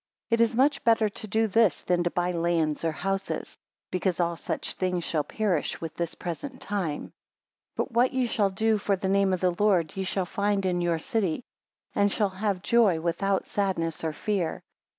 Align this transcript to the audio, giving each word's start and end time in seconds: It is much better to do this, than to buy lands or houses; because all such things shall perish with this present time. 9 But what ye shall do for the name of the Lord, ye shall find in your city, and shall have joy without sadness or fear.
It 0.31 0.41
is 0.41 0.55
much 0.55 0.83
better 0.83 1.09
to 1.09 1.27
do 1.27 1.45
this, 1.45 1.81
than 1.81 2.03
to 2.03 2.09
buy 2.09 2.31
lands 2.31 2.83
or 2.83 2.91
houses; 2.91 3.55
because 3.91 4.19
all 4.19 4.35
such 4.35 4.73
things 4.73 5.03
shall 5.03 5.23
perish 5.23 5.79
with 5.79 5.93
this 5.93 6.15
present 6.15 6.59
time. 6.59 7.01
9 7.03 7.11
But 7.75 7.91
what 7.91 8.11
ye 8.11 8.25
shall 8.25 8.49
do 8.49 8.79
for 8.79 8.95
the 8.95 9.07
name 9.07 9.31
of 9.31 9.41
the 9.41 9.53
Lord, 9.59 9.95
ye 9.95 10.03
shall 10.03 10.25
find 10.25 10.65
in 10.65 10.81
your 10.81 10.97
city, 10.97 11.43
and 11.93 12.11
shall 12.11 12.29
have 12.31 12.63
joy 12.63 12.99
without 12.99 13.45
sadness 13.45 14.03
or 14.03 14.11
fear. 14.11 14.63